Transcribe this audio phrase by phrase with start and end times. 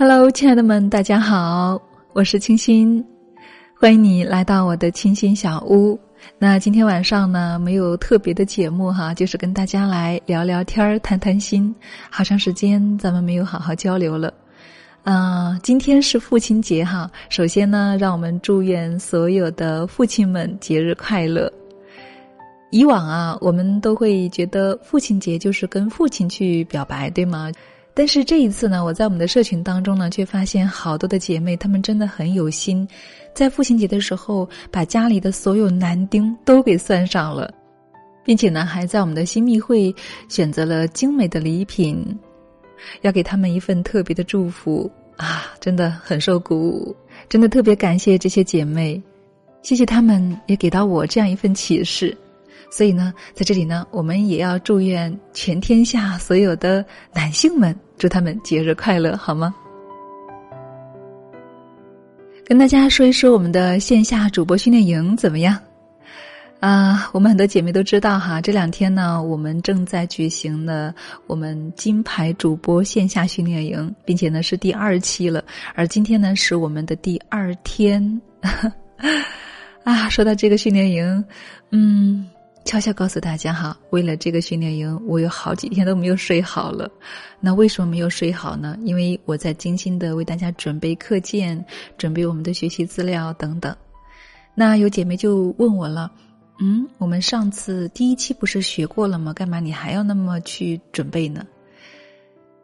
[0.00, 3.04] Hello，亲爱的们，大家好，我是清新，
[3.74, 5.98] 欢迎你来到我的清新小屋。
[6.38, 11.74] 那今天晚上呢，没有特别的节目哈，就是跟大家来聊聊天儿、谈谈心。
[12.08, 14.32] 好长时间咱们没有好好交流了。
[15.02, 21.52] 嗯，今天是父亲节哈，首先呢，让我们祝愿所有的父亲们节日快乐。
[22.70, 27.50] 以往啊，我们都会觉得父亲节就是跟父亲去表白，对吗？
[27.98, 32.86] 但是这一次呢，我在我们的社群当中呢，却发现好多的姐妹，她们真的很有心，
[33.34, 37.52] 在父亲节的时候，把家里的所有男丁都给算上了，
[38.24, 39.92] 并且呢，还在我们的新密会
[40.28, 42.06] 选择了精美的礼品，
[43.00, 45.52] 要给他们一份特别的祝福啊！
[45.58, 46.94] 真的很受鼓舞，
[47.28, 49.02] 真的特别感谢这些姐妹，
[49.60, 52.16] 谢谢他们也给到我这样一份启示。
[52.70, 59.54] 所以呢，在这里呢，我们也要祝愿全天下所有的男性们，祝他们节日快乐，好吗？
[62.46, 65.58] 跟大家说一说我们的线下主播训练营怎么样？
[66.60, 70.94] 啊，我们很多姐妹都知道哈，这两天呢，我们正在举行的
[71.26, 78.20] 我们金牌主播线下训练营，并且呢是第二期了，而今天呢是我们的第二天。
[79.84, 81.24] 啊，说到这个训练营，
[81.70, 82.28] 嗯。
[82.68, 86.86] 悄悄告诉大家哈，为了这个训练营，我有好几天都没有睡好了。
[87.40, 88.76] 那为什么没有睡好呢？
[88.84, 91.64] 因为我在精心的为大家准备课件，
[91.96, 93.74] 准备我们的学习资料等等。
[94.54, 96.12] 那有姐妹就问我了，
[96.60, 99.32] 嗯，我们上次第一期不是学过了吗？
[99.32, 101.46] 干嘛你还要那么去准备呢？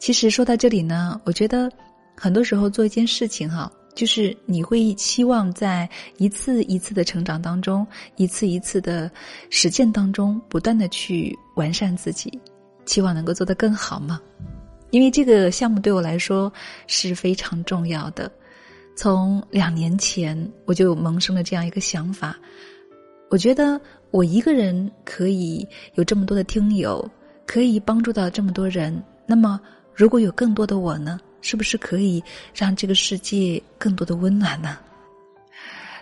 [0.00, 1.70] 其实说到这里呢，我觉得
[2.16, 3.70] 很多时候做一件事情哈。
[3.94, 9.10] 就是你会期望在一次一次的成长当中，一次一次的
[9.50, 12.40] 实践当中，不断的去完善自己，
[12.86, 14.20] 期望能够做得更好吗？
[14.90, 16.52] 因为这个项目对我来说
[16.86, 18.30] 是非常重要的。
[18.94, 20.36] 从两年前
[20.66, 22.36] 我就萌生了这样一个想法，
[23.30, 27.06] 我觉得我一个人可以有这么多的听友，
[27.46, 29.02] 可以帮助到这么多人。
[29.26, 29.60] 那么，
[29.94, 31.18] 如果有更多的我呢？
[31.42, 32.22] 是不是可以
[32.54, 34.78] 让这个世界更多的温暖呢？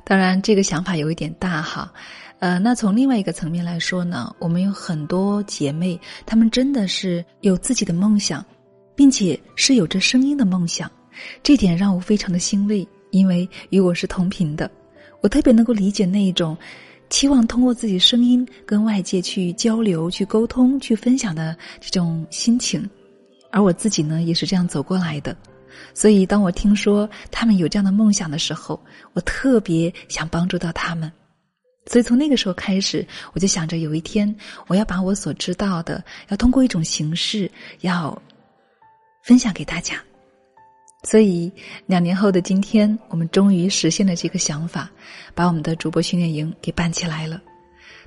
[0.04, 1.92] 当然，这个想法有一点大哈。
[2.38, 8.42] 呃，那从另外一个层面来说呢，我们有很多姐妹，她们真的是有自己的梦想，
[8.94, 10.90] 并且是有着声音的梦想，
[11.42, 14.70] 这点让我非常的欣慰，因为与我是同频的。
[15.20, 16.56] 我特别能够理解那一种
[17.10, 22.88] 期望通过自己声音跟外界去交流、去沟通、去分享的这种心情。
[23.50, 25.36] 而我自己呢，也是这样走过来的，
[25.94, 28.80] 所以当我听说他们有这样的梦想的时候，
[29.12, 31.10] 我特别想帮助到他们。
[31.86, 34.32] 所以从那个时候开始，我就想着有一天
[34.68, 37.50] 我要把我所知道的，要通过一种形式
[37.80, 38.16] 要
[39.24, 39.96] 分享给大家。
[41.02, 41.50] 所以
[41.86, 44.90] 两年后的今天，我们终于实现了这个想法，
[45.34, 47.40] 把我们的主播训练营给办起来了。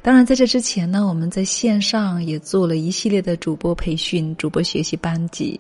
[0.03, 5.58] 当然，在这之前呢，我们在线上也做了一系列的主播培训、主播学习班级，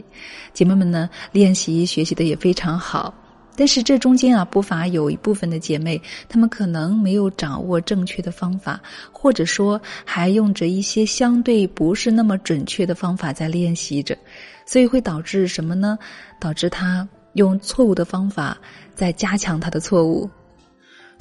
[0.51, 3.13] 姐妹们呢练习学习的也非常好。
[3.55, 8.81] 但是这中间啊，不乏有一部分的姐妹，她们可能没有掌握正确的方法，
[9.13, 14.17] 或者说还用着一些相对不是那么准确的方法在练习着，
[14.65, 15.97] 所以会导致什么呢？
[16.37, 18.57] 导致她用错误的方法
[18.93, 20.29] 在加强她的错误。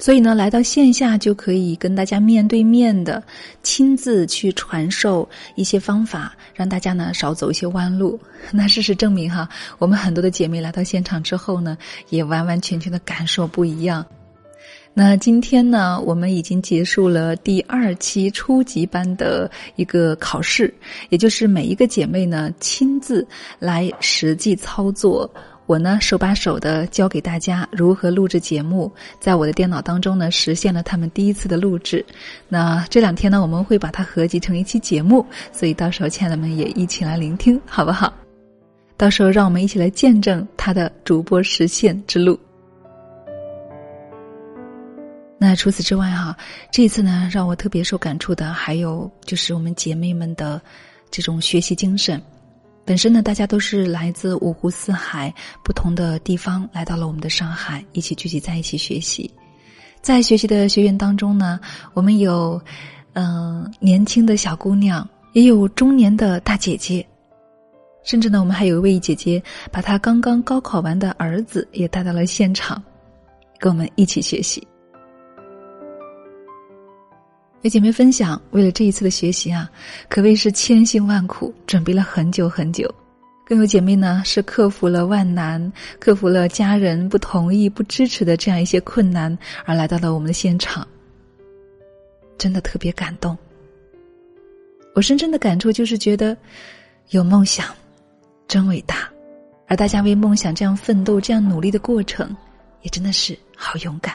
[0.03, 3.23] 所以呢，来到线下就可以跟大家面对面的
[3.61, 5.25] 亲自去传授
[5.55, 8.19] 一些方法，让大家呢少走一些弯路。
[8.51, 9.47] 那事实证明哈，
[9.79, 11.77] 我们很多的姐妹来到现场之后呢，
[12.09, 14.05] 也完完全全的感受不一样。
[14.93, 20.71] 那今天呢，我们已经结束了第二期初级班的一个考试，
[21.11, 23.25] 也就是每一个姐妹呢亲自
[23.57, 25.33] 来实际操作。
[25.73, 32.05] 我呢，手把手的教给大家如何录制节目，在我的电脑当中呢，实现了他们第一次的录制。
[32.47, 38.13] 那这两天呢，我们会把它合集成一期节目，所以到时候亲爱的们也一起来聆听，好不好？
[38.97, 42.39] 到时候让我们一起来见证他的主播实现之路。
[45.39, 46.37] 那除此之外哈，
[46.71, 50.61] 这次呢，让我特别受感触的还有就是我们姐妹们的
[51.09, 52.21] 这种学习精神。
[52.85, 55.33] 本身呢，大家都是来自五湖四海
[55.63, 59.31] 不同的地方，来到了我们的上海，一起聚集在一起学习。
[60.01, 61.59] 在学习的学员当中呢，
[61.93, 62.61] 我们有
[63.13, 67.05] 嗯年轻的小姑娘，也有中年的大姐姐，
[68.03, 69.41] 甚至呢，我们还有一位姐姐，
[69.71, 72.83] 把她刚刚高考完的儿子也带到了现场，
[73.59, 74.61] 跟我们一起学习。
[77.63, 79.71] 有姐妹分享，为了这一次的学习啊，
[80.09, 82.93] 可谓是千辛万苦，准备了很久很久。
[83.45, 90.85] 更有姐妹呢是克服了万难，克服了家人不同意、不支持的这样一些困难，而来到了我们的现场。
[92.37, 93.37] 真的特别感动。
[94.93, 96.35] 我深深的感触就是觉得，
[97.11, 97.73] 有梦想，
[98.45, 99.09] 真伟大，
[99.67, 102.35] 而大家为梦想这样奋斗、这样努力的过程，
[102.81, 104.13] 也真的是好勇敢。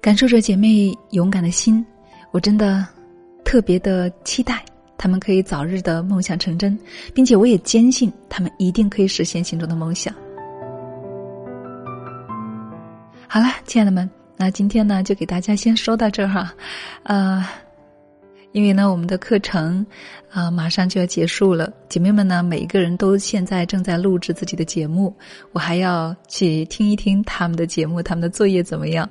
[0.00, 1.84] 感受着姐妹勇敢的心，
[2.32, 2.86] 我真的
[3.44, 4.64] 特别的期待
[4.96, 6.78] 他们可以早日的梦想成真，
[7.14, 10.14] 并且我也坚信他们一定可以实现心中的梦想。
[13.26, 16.52] 好了，亲爱的们，那今天呢就给大家先说到这儿哈，
[17.04, 17.44] 呃，
[18.52, 19.86] 因为呢我们的课程
[20.30, 25.16] 啊马上就要结束了，姐妹们呢每一个人都现在正在录制自己的节目，
[25.52, 29.08] 我还要去听一听他们的节目，他们的作业怎么样。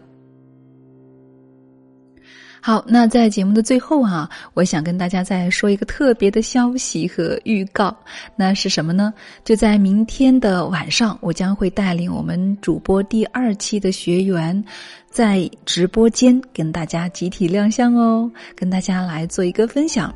[2.62, 7.96] 好，那在节目的最后啊，我想跟大家再说一个特别的消息和预告，
[8.36, 9.14] 那是什么呢？
[9.46, 14.62] 就在明天的晚上，我将会带领我们主播第二期的学员，
[15.10, 20.14] 在直播间跟大家集体亮相哦，跟大家来做一个分享。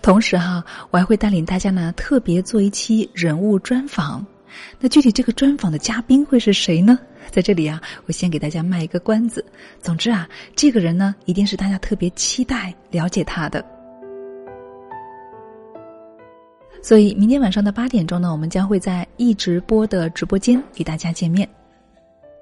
[0.00, 4.24] 同时哈，我还会带领大家呢，特别做一期人物专访。
[4.80, 6.98] 那具体这个专访的嘉宾会是谁呢？
[7.30, 9.44] 在这里啊，我先给大家卖一个关子。
[9.80, 13.64] 总之啊，这个人呢，一定是大家特别期待了解他的。
[16.82, 21.48] 所以明天晚上的八点钟呢，我们将会在一直播的直播间与大家见面。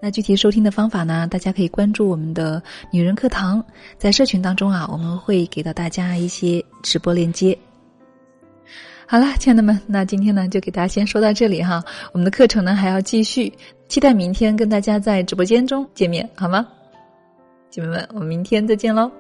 [0.00, 3.62] 那具体收听的方法呢，大家可以关注我们的女人课堂，
[3.99, 7.56] 在社群当中啊，我们会给到大家一些直播链接。
[9.11, 11.83] 好了，亲爱的们，那今天呢就给大家先说到这里哈。
[12.12, 13.53] 我们的课程呢还要继续，
[13.89, 16.65] 期待明天跟大家在直播间中见面，好吗？
[17.71, 19.11] 姐妹们，我们明天再见喽。